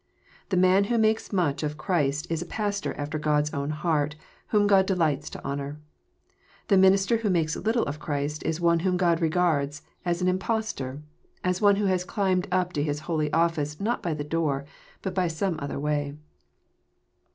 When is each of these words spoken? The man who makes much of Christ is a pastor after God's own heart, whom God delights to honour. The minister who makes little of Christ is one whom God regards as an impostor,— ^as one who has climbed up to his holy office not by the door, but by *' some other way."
The 0.49 0.57
man 0.57 0.85
who 0.85 0.97
makes 0.97 1.31
much 1.31 1.61
of 1.61 1.77
Christ 1.77 2.25
is 2.31 2.41
a 2.41 2.45
pastor 2.47 2.95
after 2.95 3.19
God's 3.19 3.53
own 3.53 3.69
heart, 3.69 4.15
whom 4.47 4.65
God 4.65 4.87
delights 4.87 5.29
to 5.29 5.45
honour. 5.45 5.79
The 6.69 6.77
minister 6.79 7.17
who 7.17 7.29
makes 7.29 7.55
little 7.55 7.83
of 7.83 7.99
Christ 7.99 8.41
is 8.43 8.59
one 8.59 8.79
whom 8.79 8.97
God 8.97 9.21
regards 9.21 9.83
as 10.03 10.19
an 10.19 10.27
impostor,— 10.27 11.03
^as 11.45 11.61
one 11.61 11.75
who 11.75 11.85
has 11.85 12.03
climbed 12.03 12.47
up 12.51 12.73
to 12.73 12.83
his 12.83 13.01
holy 13.01 13.31
office 13.31 13.79
not 13.79 14.01
by 14.01 14.15
the 14.15 14.23
door, 14.23 14.65
but 15.03 15.13
by 15.13 15.27
*' 15.27 15.27
some 15.37 15.55
other 15.61 15.79
way." 15.79 16.15